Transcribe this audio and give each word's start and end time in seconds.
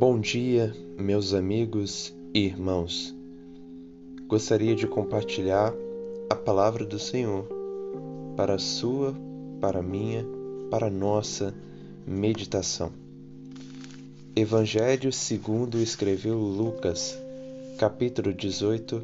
Bom 0.00 0.18
dia, 0.18 0.74
meus 0.96 1.34
amigos 1.34 2.10
e 2.32 2.46
irmãos. 2.46 3.14
Gostaria 4.26 4.74
de 4.74 4.86
compartilhar 4.86 5.74
a 6.30 6.34
palavra 6.34 6.86
do 6.86 6.98
Senhor 6.98 7.46
para 8.34 8.54
a 8.54 8.58
sua, 8.58 9.14
para 9.60 9.80
a 9.80 9.82
minha, 9.82 10.24
para 10.70 10.86
a 10.86 10.90
nossa 10.90 11.54
meditação. 12.06 12.90
Evangelho 14.34 15.12
segundo 15.12 15.76
escreveu 15.76 16.38
Lucas, 16.38 17.14
capítulo 17.76 18.32
18, 18.32 19.02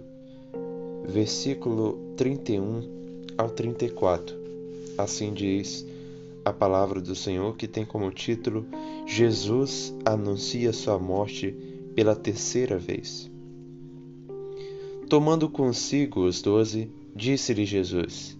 versículo 1.09 2.15
31 2.16 3.34
ao 3.37 3.51
34. 3.51 4.34
Assim 4.97 5.34
diz 5.34 5.84
a 6.46 6.52
palavra 6.52 7.00
do 7.00 7.16
Senhor 7.16 7.56
que 7.56 7.66
tem 7.66 7.84
como 7.84 8.09
título 8.09 8.68
Jesus 9.04 9.92
anuncia 10.04 10.73
sua 10.73 10.96
morte 10.96 11.52
pela 11.92 12.14
terceira 12.14 12.78
vez. 12.78 13.28
Tomando 15.09 15.48
consigo 15.48 16.20
os 16.20 16.40
doze, 16.40 16.88
disse-lhe 17.16 17.64
Jesus: 17.64 18.38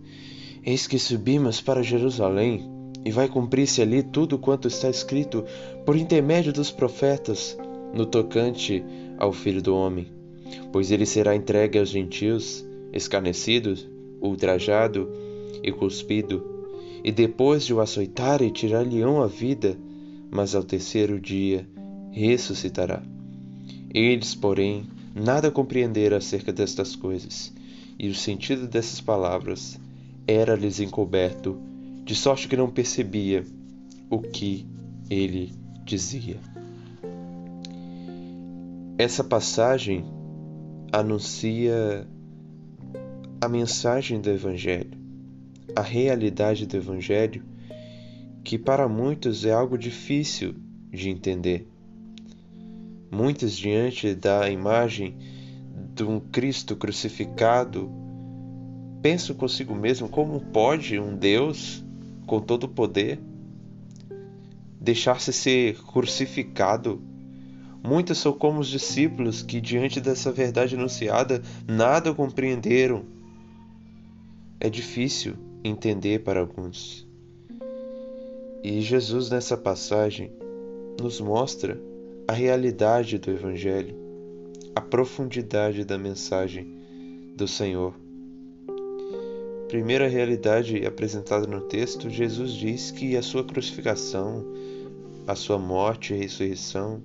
Eis 0.65 0.87
que 0.87 1.01
subimos 1.01 1.61
para 1.61 1.83
Jerusalém, 1.83 2.71
e 3.05 3.11
vai 3.11 3.27
cumprir-se 3.27 3.83
ali 3.83 4.05
tudo 4.05 4.39
quanto 4.39 4.69
está 4.69 4.89
escrito 4.89 5.45
por 5.85 5.97
intermédio 5.97 6.53
dos 6.53 6.71
profetas 6.71 7.59
no 7.93 8.07
tocante 8.07 8.85
ao 9.19 9.33
Filho 9.33 9.61
do 9.61 9.75
Homem. 9.75 10.07
Pois 10.71 10.93
ele 10.93 11.07
será 11.07 11.35
entregue 11.35 11.77
aos 11.77 11.89
gentios, 11.89 12.65
escarnecido, 12.93 13.75
ultrajado 14.21 15.11
e 15.61 15.73
cuspido 15.73 16.56
e 17.07 17.13
depois 17.13 17.65
de 17.65 17.73
o 17.73 17.81
açoitarem 17.81 18.51
tirar-lhe-ão 18.51 19.23
a 19.23 19.29
vida, 19.29 19.79
mas 20.29 20.57
ao 20.57 20.65
terceiro 20.65 21.21
dia 21.21 21.65
ressuscitará. 22.11 23.01
Eles, 23.95 24.35
porém, 24.35 24.89
nada 25.15 25.49
compreenderam 25.49 26.17
acerca 26.17 26.53
destas 26.53 26.97
coisas, 26.97 27.55
e 27.97 28.09
o 28.09 28.15
sentido 28.15 28.67
dessas 28.67 29.01
palavras 29.01 29.79
era-lhes 30.27 30.81
encoberto, 30.81 31.57
de 32.05 32.17
sorte 32.17 32.49
que 32.49 32.57
não 32.57 32.69
percebia 32.69 33.47
o 34.11 34.19
que 34.19 34.67
ele 35.09 35.53
dizia. 35.85 36.41
Essa 38.99 39.23
passagem 39.23 40.05
anuncia 40.91 42.05
a 43.41 43.49
mensagem 43.49 44.21
do 44.21 44.29
Evangelho 44.29 44.96
a 45.77 45.83
realidade 45.83 46.65
do 46.65 46.75
Evangelho, 46.75 47.45
que 48.43 48.59
para 48.59 48.89
muitos 48.89 49.45
é 49.45 49.53
algo 49.53 49.77
difícil 49.77 50.55
de 50.91 51.11
entender. 51.11 51.69
Muitos, 53.11 53.55
diante 53.55 54.15
da 54.15 54.49
imagem 54.51 55.17
de 55.95 56.03
um 56.03 56.19
Cristo 56.19 56.75
crucificado, 56.77 57.91
pensam 59.03 59.37
consigo 59.37 59.75
mesmo 59.75 60.09
como 60.09 60.41
pode 60.41 60.99
um 60.99 61.15
Deus 61.15 61.85
com 62.27 62.41
todo 62.41 62.65
o 62.65 62.69
poder 62.69 63.21
deixar-se 64.81 65.33
ser 65.33 65.77
crucificado. 65.83 67.03
Muitos 67.85 68.19
são 68.19 68.33
como 68.33 68.61
os 68.61 68.69
discípulos 68.69 69.43
que, 69.43 69.61
diante 69.61 70.01
dessa 70.01 70.33
verdade 70.33 70.75
anunciada, 70.75 71.43
nada 71.69 72.15
compreenderam. 72.15 73.05
É 74.59 74.71
difícil 74.71 75.46
entender 75.67 76.21
para 76.21 76.41
alguns. 76.41 77.07
E 78.63 78.81
Jesus, 78.81 79.31
nessa 79.31 79.57
passagem, 79.57 80.33
nos 81.01 81.21
mostra 81.21 81.81
a 82.27 82.33
realidade 82.33 83.19
do 83.19 83.31
Evangelho, 83.31 83.95
a 84.75 84.81
profundidade 84.81 85.85
da 85.85 85.97
mensagem 85.97 86.67
do 87.37 87.47
Senhor. 87.47 87.95
Primeira 89.69 90.09
realidade 90.09 90.85
apresentada 90.87 91.47
no 91.47 91.61
texto, 91.63 92.09
Jesus 92.09 92.53
diz 92.53 92.91
que 92.91 93.17
a 93.17 93.23
sua 93.23 93.45
crucificação, 93.45 94.45
a 95.27 95.35
sua 95.35 95.59
morte 95.59 96.15
e 96.15 96.17
ressurreição 96.17 97.03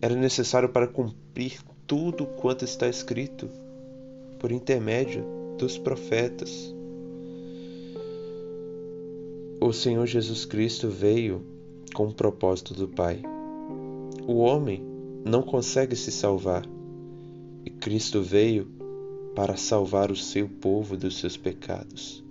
era 0.00 0.16
necessário 0.16 0.68
para 0.68 0.88
cumprir 0.88 1.60
tudo 1.86 2.26
quanto 2.26 2.64
está 2.64 2.88
escrito 2.88 3.48
por 4.38 4.50
intermédio 4.50 5.24
dos 5.58 5.78
profetas. 5.78 6.74
O 9.64 9.72
Senhor 9.72 10.08
Jesus 10.08 10.44
Cristo 10.44 10.88
veio 10.88 11.40
com 11.94 12.08
o 12.08 12.12
propósito 12.12 12.74
do 12.74 12.88
Pai. 12.88 13.22
O 14.26 14.38
homem 14.38 14.84
não 15.24 15.40
consegue 15.40 15.94
se 15.94 16.10
salvar 16.10 16.66
e 17.64 17.70
Cristo 17.70 18.20
veio 18.20 18.66
para 19.36 19.56
salvar 19.56 20.10
o 20.10 20.16
seu 20.16 20.48
povo 20.48 20.96
dos 20.96 21.20
seus 21.20 21.36
pecados. 21.36 22.24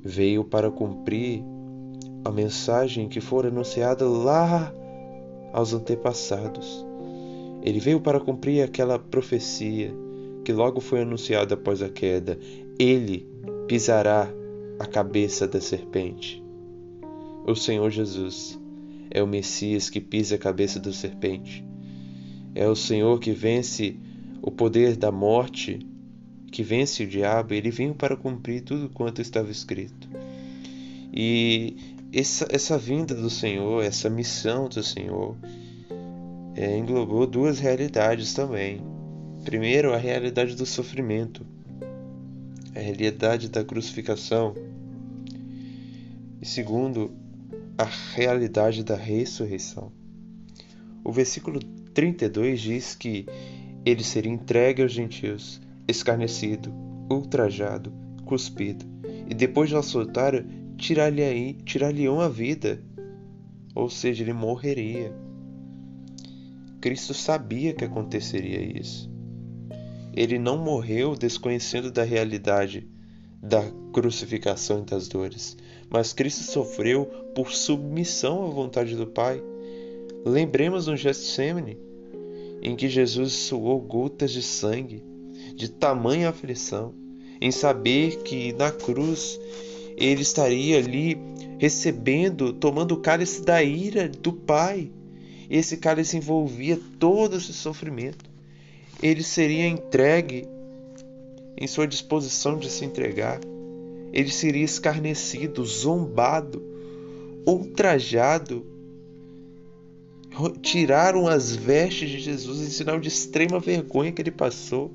Veio 0.00 0.44
para 0.44 0.70
cumprir 0.70 1.42
a 2.24 2.30
mensagem 2.30 3.08
que 3.08 3.20
fora 3.20 3.48
anunciada 3.48 4.08
lá 4.08 4.72
aos 5.52 5.74
antepassados. 5.74 6.86
Ele 7.64 7.80
veio 7.80 8.00
para 8.00 8.20
cumprir 8.20 8.62
aquela 8.62 8.96
profecia 8.96 9.92
que 10.44 10.52
logo 10.52 10.80
foi 10.80 11.00
anunciada 11.00 11.54
após 11.54 11.82
a 11.82 11.88
queda. 11.88 12.38
Ele 12.78 13.26
pisará 13.66 14.32
a 14.78 14.86
cabeça 14.86 15.46
da 15.48 15.60
serpente. 15.60 16.42
O 17.46 17.54
Senhor 17.54 17.90
Jesus 17.90 18.58
é 19.10 19.22
o 19.22 19.26
Messias 19.26 19.90
que 19.90 20.00
pisa 20.00 20.36
a 20.36 20.38
cabeça 20.38 20.78
da 20.78 20.92
serpente. 20.92 21.64
É 22.54 22.68
o 22.68 22.76
Senhor 22.76 23.18
que 23.18 23.32
vence 23.32 23.96
o 24.42 24.50
poder 24.50 24.96
da 24.96 25.10
morte, 25.10 25.78
que 26.52 26.62
vence 26.62 27.02
o 27.02 27.06
diabo. 27.06 27.54
Ele 27.54 27.70
veio 27.70 27.94
para 27.94 28.16
cumprir 28.16 28.62
tudo 28.62 28.88
quanto 28.90 29.20
estava 29.20 29.50
escrito. 29.50 30.08
E 31.12 31.76
essa, 32.12 32.46
essa 32.50 32.78
vinda 32.78 33.14
do 33.14 33.30
Senhor, 33.30 33.82
essa 33.82 34.08
missão 34.08 34.68
do 34.68 34.82
Senhor, 34.82 35.36
é, 36.54 36.76
englobou 36.76 37.26
duas 37.26 37.58
realidades 37.58 38.34
também. 38.34 38.82
Primeiro, 39.44 39.94
a 39.94 39.96
realidade 39.96 40.54
do 40.54 40.66
sofrimento 40.66 41.46
a 42.78 42.80
realidade 42.80 43.48
da 43.48 43.64
crucificação, 43.64 44.54
e 46.40 46.46
segundo, 46.46 47.10
a 47.76 47.84
realidade 48.14 48.84
da 48.84 48.94
ressurreição. 48.94 49.90
O 51.02 51.10
versículo 51.10 51.58
32 51.92 52.60
diz 52.60 52.94
que 52.94 53.26
ele 53.84 54.04
seria 54.04 54.30
entregue 54.30 54.82
aos 54.82 54.92
gentios, 54.92 55.60
escarnecido, 55.88 56.72
ultrajado, 57.10 57.92
cuspido, 58.24 58.86
e 59.28 59.34
depois 59.34 59.68
de 59.68 59.74
assaltar, 59.74 60.44
tirar-lhe 60.76 61.54
tirar 61.64 61.92
a 61.92 62.28
vida, 62.28 62.80
ou 63.74 63.90
seja, 63.90 64.22
ele 64.22 64.32
morreria. 64.32 65.12
Cristo 66.80 67.12
sabia 67.12 67.72
que 67.72 67.84
aconteceria 67.84 68.62
isso. 68.78 69.10
Ele 70.14 70.38
não 70.38 70.58
morreu 70.58 71.14
desconhecendo 71.14 71.90
da 71.90 72.02
realidade 72.02 72.88
da 73.42 73.62
crucificação 73.92 74.80
e 74.80 74.90
das 74.90 75.06
dores, 75.06 75.56
mas 75.88 76.12
Cristo 76.12 76.42
sofreu 76.42 77.06
por 77.34 77.52
submissão 77.52 78.46
à 78.46 78.50
vontade 78.50 78.96
do 78.96 79.06
Pai. 79.06 79.42
Lembremos 80.24 80.86
no 80.86 80.96
Getsemane, 80.96 81.78
em 82.60 82.74
que 82.74 82.88
Jesus 82.88 83.32
suou 83.32 83.80
gotas 83.80 84.32
de 84.32 84.42
sangue, 84.42 85.04
de 85.54 85.68
tamanha 85.70 86.30
aflição, 86.30 86.92
em 87.40 87.52
saber 87.52 88.22
que 88.22 88.52
na 88.54 88.72
cruz 88.72 89.38
ele 89.96 90.22
estaria 90.22 90.78
ali 90.78 91.16
recebendo, 91.58 92.52
tomando 92.52 92.92
o 92.92 93.00
cálice 93.00 93.42
da 93.42 93.62
ira 93.62 94.08
do 94.08 94.32
Pai. 94.32 94.90
Esse 95.48 95.76
cálice 95.76 96.16
envolvia 96.16 96.78
todo 96.98 97.36
esse 97.36 97.52
sofrimento 97.52 98.27
ele 99.02 99.22
seria 99.22 99.66
entregue 99.66 100.48
em 101.56 101.66
sua 101.66 101.86
disposição 101.86 102.58
de 102.58 102.70
se 102.70 102.84
entregar. 102.84 103.40
Ele 104.12 104.30
seria 104.30 104.64
escarnecido, 104.64 105.64
zombado, 105.64 106.62
ultrajado. 107.46 108.64
Tiraram 110.62 111.26
as 111.26 111.54
vestes 111.54 112.10
de 112.10 112.20
Jesus 112.20 112.60
em 112.60 112.70
sinal 112.70 113.00
de 113.00 113.08
extrema 113.08 113.58
vergonha 113.58 114.12
que 114.12 114.22
ele 114.22 114.30
passou. 114.30 114.90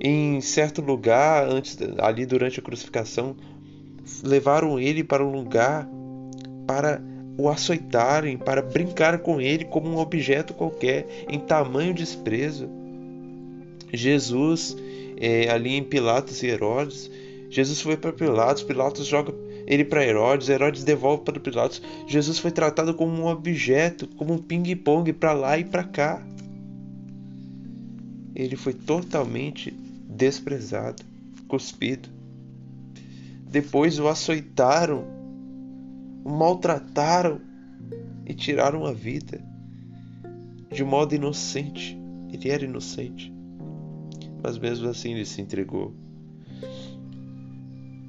Em 0.00 0.40
certo 0.40 0.80
lugar, 0.80 1.48
antes 1.48 1.76
ali 1.98 2.26
durante 2.26 2.60
a 2.60 2.62
crucificação, 2.62 3.36
levaram 4.22 4.78
ele 4.78 5.02
para 5.02 5.24
um 5.24 5.32
lugar 5.32 5.88
para 6.66 7.02
o 7.36 7.48
açoitarem, 7.48 8.36
para 8.36 8.62
brincar 8.62 9.18
com 9.18 9.40
ele 9.40 9.64
como 9.64 9.88
um 9.88 9.98
objeto 9.98 10.54
qualquer, 10.54 11.06
em 11.28 11.38
tamanho 11.38 11.92
desprezo. 11.92 12.68
Jesus, 13.92 14.76
é, 15.16 15.48
ali 15.48 15.74
em 15.74 15.82
Pilatos 15.82 16.42
e 16.42 16.46
Herodes, 16.46 17.10
Jesus 17.50 17.80
foi 17.80 17.96
para 17.96 18.12
Pilatos, 18.12 18.62
Pilatos 18.62 19.06
joga 19.06 19.32
ele 19.66 19.84
para 19.84 20.04
Herodes, 20.04 20.48
Herodes 20.48 20.84
devolve 20.84 21.22
para 21.22 21.40
Pilatos. 21.40 21.80
Jesus 22.06 22.38
foi 22.38 22.50
tratado 22.50 22.94
como 22.94 23.12
um 23.12 23.26
objeto, 23.26 24.06
como 24.16 24.34
um 24.34 24.38
ping-pong 24.38 25.12
para 25.12 25.32
lá 25.32 25.58
e 25.58 25.64
para 25.64 25.84
cá. 25.84 26.22
Ele 28.34 28.56
foi 28.56 28.74
totalmente 28.74 29.70
desprezado, 30.08 31.02
cuspido. 31.48 32.08
Depois 33.48 33.98
o 33.98 34.08
açoitaram, 34.08 35.04
o 36.24 36.30
maltrataram 36.30 37.40
e 38.26 38.32
tiraram 38.32 38.86
a 38.86 38.92
vida 38.92 39.40
de 40.72 40.82
modo 40.82 41.14
inocente. 41.14 41.98
Ele 42.32 42.50
era 42.50 42.64
inocente, 42.64 43.32
mas 44.42 44.58
mesmo 44.58 44.88
assim 44.88 45.12
ele 45.12 45.24
se 45.24 45.40
entregou 45.40 45.94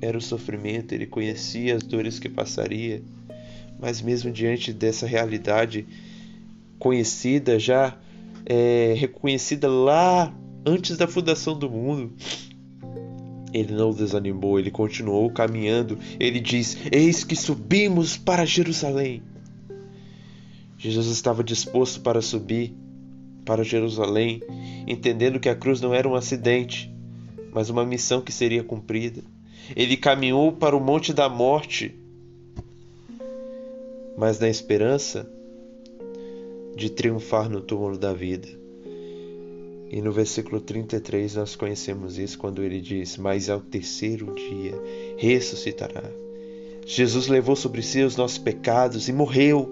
era 0.01 0.17
o 0.17 0.21
sofrimento, 0.21 0.93
ele 0.93 1.05
conhecia 1.05 1.75
as 1.75 1.83
dores 1.83 2.19
que 2.19 2.29
passaria, 2.29 3.01
mas 3.79 4.01
mesmo 4.01 4.31
diante 4.31 4.71
dessa 4.71 5.07
realidade 5.07 5.85
conhecida, 6.77 7.57
já 7.57 7.97
é, 8.45 8.93
reconhecida 8.97 9.67
lá 9.67 10.33
antes 10.65 10.97
da 10.97 11.07
fundação 11.07 11.57
do 11.57 11.69
mundo, 11.69 12.13
ele 13.55 13.73
não 13.73 13.91
desanimou, 13.91 14.59
ele 14.59 14.69
continuou 14.69 15.29
caminhando. 15.29 15.97
Ele 16.19 16.41
diz: 16.41 16.77
Eis 16.91 17.23
que 17.23 17.37
subimos 17.37 18.17
para 18.17 18.45
Jerusalém. 18.45 19.23
Jesus 20.77 21.07
estava 21.07 21.41
disposto 21.41 22.01
para 22.01 22.21
subir 22.21 22.75
para 23.45 23.63
Jerusalém, 23.63 24.41
entendendo 24.85 25.39
que 25.39 25.47
a 25.47 25.55
cruz 25.55 25.79
não 25.79 25.93
era 25.93 26.07
um 26.07 26.15
acidente, 26.15 26.93
mas 27.53 27.69
uma 27.69 27.85
missão 27.85 28.19
que 28.19 28.31
seria 28.31 28.61
cumprida. 28.61 29.23
Ele 29.73 29.95
caminhou 29.95 30.51
para 30.51 30.75
o 30.75 30.81
monte 30.81 31.13
da 31.13 31.29
morte, 31.29 31.95
mas 34.17 34.37
na 34.37 34.49
esperança 34.49 35.31
de 36.75 36.89
triunfar 36.89 37.49
no 37.49 37.61
túmulo 37.61 37.97
da 37.97 38.11
vida. 38.11 38.64
E 39.89 40.01
no 40.01 40.11
versículo 40.11 40.59
33 40.59 41.35
nós 41.35 41.55
conhecemos 41.55 42.17
isso 42.17 42.37
quando 42.37 42.63
ele 42.63 42.81
diz: 42.81 43.17
Mas 43.17 43.49
ao 43.49 43.59
terceiro 43.59 44.33
dia 44.35 44.73
ressuscitará. 45.17 46.03
Jesus 46.85 47.27
levou 47.27 47.55
sobre 47.55 47.81
si 47.81 48.01
os 48.01 48.15
nossos 48.15 48.37
pecados 48.37 49.07
e 49.07 49.13
morreu, 49.13 49.69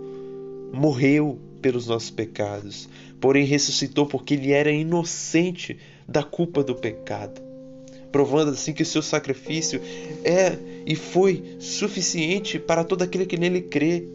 morreu 0.72 1.40
pelos 1.62 1.88
nossos 1.88 2.10
pecados, 2.10 2.90
porém 3.20 3.46
ressuscitou 3.46 4.06
porque 4.06 4.34
ele 4.34 4.52
era 4.52 4.72
inocente 4.72 5.78
da 6.08 6.24
culpa 6.24 6.64
do 6.64 6.76
pecado 6.76 7.54
provando 8.14 8.52
assim 8.52 8.74
que 8.74 8.84
o 8.84 8.86
seu 8.86 9.02
sacrifício 9.02 9.82
é 10.24 10.56
e 10.86 10.96
foi 10.96 11.44
suficiente 11.58 12.60
para 12.60 12.84
todo 12.84 13.02
aquele 13.02 13.26
que 13.26 13.38
nele 13.38 13.64
crê. 13.64 14.08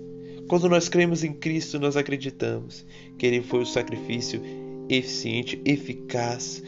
Quando 0.47 0.69
nós 0.69 0.89
cremos 0.89 1.25
em 1.25 1.33
Cristo, 1.33 1.81
nós 1.81 1.97
acreditamos 1.97 2.87
que 3.19 3.27
ele 3.27 3.43
foi 3.43 3.61
o 3.61 3.67
sacrifício 3.67 4.41
eficiente, 4.89 5.61
eficaz, 5.65 6.63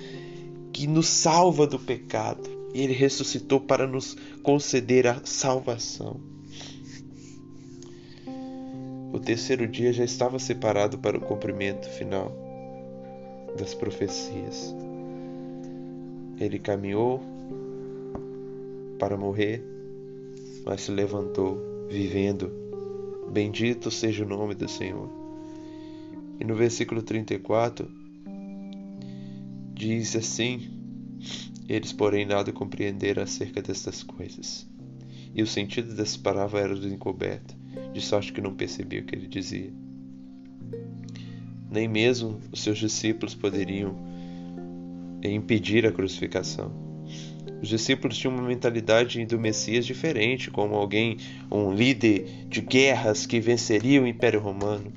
que 0.73 0.87
nos 0.87 1.09
salva 1.09 1.67
do 1.67 1.79
pecado. 1.79 2.49
E 2.73 2.83
ele 2.83 2.93
ressuscitou 2.93 3.61
para 3.61 3.87
nos 3.87 4.17
conceder 4.43 5.07
a 5.07 5.21
salvação. 5.25 6.21
O 9.13 9.19
terceiro 9.19 9.67
dia 9.67 9.93
já 9.93 10.05
estava 10.05 10.39
separado 10.39 10.99
para 10.99 11.19
o 11.19 11.21
cumprimento 11.21 11.89
final 11.89 12.33
das 13.59 13.75
profecias. 13.75 14.75
Ele 16.39 16.59
caminhou 16.59 17.21
para 18.99 19.17
morrer, 19.17 19.65
mas 20.65 20.83
se 20.83 20.93
levantou, 20.93 21.59
vivendo. 21.89 22.53
Bendito 23.33 23.91
seja 23.91 24.25
o 24.25 24.29
nome 24.29 24.55
do 24.55 24.69
Senhor. 24.69 25.09
E 26.39 26.45
no 26.45 26.55
versículo 26.55 27.03
34 27.03 28.00
diz 29.81 30.15
assim: 30.15 30.69
Eles, 31.67 31.93
porém, 31.93 32.27
nada 32.27 32.53
compreenderam 32.53 33.23
acerca 33.23 33.63
destas 33.63 34.03
coisas. 34.03 34.69
E 35.35 35.43
o 35.43 35.47
sentido 35.47 35.95
dessa 35.95 36.19
palavra 36.19 36.61
era 36.61 36.75
encoberto, 36.75 37.57
de 37.93 38.01
sorte 38.01 38.33
que 38.33 38.43
não 38.43 38.55
percebia 38.55 39.01
o 39.01 39.05
que 39.05 39.15
ele 39.15 39.27
dizia. 39.27 39.73
Nem 41.71 41.89
mesmo 41.89 42.41
os 42.53 42.61
seus 42.63 42.79
discípulos 42.79 43.35
poderiam 43.35 43.97
impedir 45.23 45.87
a 45.87 45.93
crucificação. 45.93 46.73
Os 47.63 47.69
discípulos 47.69 48.19
tinham 48.19 48.35
uma 48.35 48.47
mentalidade 48.47 49.25
do 49.25 49.39
Messias 49.39 49.87
diferente, 49.87 50.51
como 50.51 50.75
alguém, 50.75 51.19
um 51.51 51.73
líder 51.73 52.47
de 52.49 52.61
guerras 52.61 53.25
que 53.25 53.41
venceria 53.41 54.03
o 54.03 54.07
Império 54.07 54.41
Romano. 54.41 54.93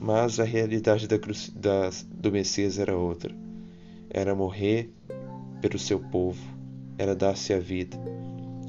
Mas 0.00 0.38
a 0.38 0.44
realidade 0.44 1.08
da, 1.08 1.16
da, 1.16 1.90
do 2.14 2.30
Messias 2.30 2.78
era 2.78 2.96
outra. 2.96 3.34
Era 4.10 4.34
morrer 4.34 4.92
pelo 5.60 5.78
seu 5.78 6.00
povo, 6.00 6.42
era 6.98 7.14
dar-se 7.14 7.52
a 7.52 7.58
vida. 7.58 7.96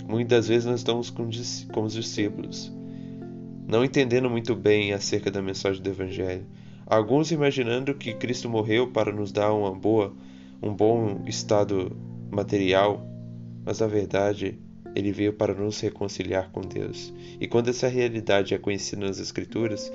Muitas 0.08 0.48
vezes 0.48 0.66
nós 0.66 0.80
estamos 0.82 1.10
com, 1.10 1.30
com 1.74 1.84
os 1.84 1.94
discípulos, 1.94 2.72
não 3.68 3.84
entendendo 3.84 4.30
muito 4.30 4.56
bem 4.56 4.94
acerca 4.94 5.32
da 5.32 5.42
mensagem 5.42 5.82
do 5.82 5.90
Evangelho. 5.90 6.46
Alguns 6.86 7.32
imaginando 7.32 7.94
que 7.94 8.14
Cristo 8.14 8.50
morreu 8.50 8.92
para 8.92 9.12
nos 9.12 9.32
dar 9.32 9.54
uma 9.54 9.74
boa 9.74 10.14
um 10.62 10.74
bom 10.76 11.24
estado 11.26 11.96
material, 12.30 13.04
mas 13.66 13.80
na 13.80 13.88
verdade 13.88 14.60
ele 14.94 15.12
veio 15.12 15.34
para 15.34 15.54
nos 15.54 15.80
reconciliar 15.80 16.52
com 16.52 16.62
Deus. 16.62 17.14
E 17.40 17.48
quando 17.48 17.70
essa 17.70 17.88
realidade 17.88 18.54
é 18.54 18.58
conhecida 18.58 19.06
nas 19.08 19.20
Escrituras, 19.20 19.92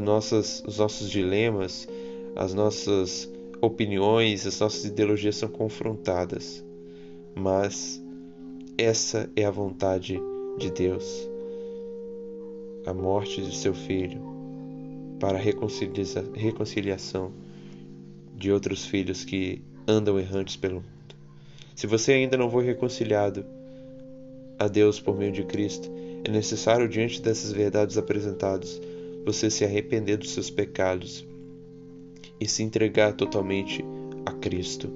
nossas, 0.00 0.62
os 0.66 0.78
nossos 0.78 1.10
dilemas, 1.10 1.88
as 2.36 2.54
nossas 2.54 3.28
opiniões, 3.60 4.46
as 4.46 4.60
nossas 4.60 4.84
ideologias 4.84 5.36
são 5.36 5.48
confrontadas. 5.48 6.64
Mas 7.34 8.02
essa 8.76 9.30
é 9.36 9.44
a 9.44 9.50
vontade 9.50 10.20
de 10.58 10.70
Deus. 10.70 11.28
A 12.86 12.94
morte 12.94 13.42
de 13.42 13.56
seu 13.56 13.74
filho 13.74 14.20
para 15.20 15.38
a 15.38 15.40
reconciliação 15.40 17.32
de 18.36 18.52
outros 18.52 18.86
filhos 18.86 19.24
que 19.24 19.62
andam 19.86 20.18
errantes 20.18 20.56
pelo 20.56 20.76
mundo. 20.76 20.86
Se 21.74 21.86
você 21.86 22.12
ainda 22.12 22.36
não 22.36 22.50
foi 22.50 22.64
reconciliado 22.64 23.44
a 24.58 24.68
Deus 24.68 25.00
por 25.00 25.16
meio 25.16 25.32
de 25.32 25.44
Cristo, 25.44 25.90
é 26.24 26.30
necessário, 26.30 26.88
diante 26.88 27.22
dessas 27.22 27.52
verdades 27.52 27.96
apresentadas, 27.96 28.80
você 29.24 29.50
se 29.50 29.64
arrepender 29.64 30.16
dos 30.16 30.30
seus 30.30 30.50
pecados 30.50 31.26
e 32.40 32.46
se 32.46 32.62
entregar 32.62 33.12
totalmente 33.12 33.84
a 34.24 34.32
Cristo. 34.32 34.92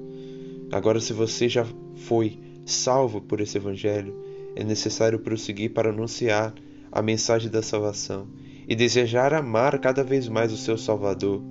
Agora, 0.71 1.01
se 1.01 1.13
você 1.13 1.49
já 1.49 1.67
foi 1.97 2.39
salvo 2.65 3.21
por 3.21 3.41
esse 3.41 3.59
Evangelho, 3.59 4.15
é 4.57 4.65
necessário 4.65 5.19
prosseguir 5.19 5.73
para 5.73 5.91
anunciar 5.91 6.55
a 6.91 7.03
mensagem 7.03 7.51
da 7.51 7.63
salvação 7.63 8.29
e 8.69 8.75
desejar 8.75 9.35
amar 9.35 9.79
cada 9.79 10.05
vez 10.05 10.29
mais 10.29 10.53
o 10.53 10.57
seu 10.57 10.77
Salvador 10.79 11.43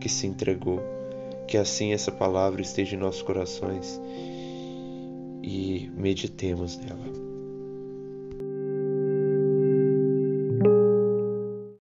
que 0.00 0.08
se 0.08 0.26
entregou. 0.26 0.80
Que 1.48 1.56
assim 1.56 1.92
essa 1.92 2.12
palavra 2.12 2.62
esteja 2.62 2.94
em 2.94 2.98
nossos 2.98 3.22
corações 3.22 4.00
e 5.42 5.90
meditemos 5.96 6.78
nela. 6.78 7.29